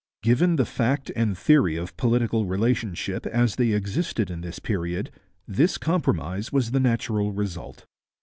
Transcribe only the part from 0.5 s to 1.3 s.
the fact